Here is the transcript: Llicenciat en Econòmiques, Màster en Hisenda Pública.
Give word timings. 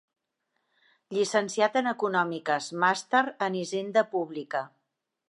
Llicenciat 1.17 1.77
en 1.81 1.91
Econòmiques, 1.91 2.71
Màster 2.85 3.21
en 3.49 3.59
Hisenda 3.61 4.05
Pública. 4.15 4.65